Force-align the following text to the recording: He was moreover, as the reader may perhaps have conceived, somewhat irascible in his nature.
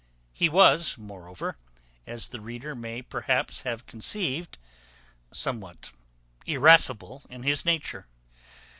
He 0.33 0.49
was 0.49 0.97
moreover, 0.97 1.57
as 2.07 2.29
the 2.29 2.41
reader 2.41 2.73
may 2.73 3.03
perhaps 3.03 3.61
have 3.61 3.85
conceived, 3.85 4.57
somewhat 5.29 5.91
irascible 6.47 7.21
in 7.29 7.43
his 7.43 7.65
nature. 7.65 8.07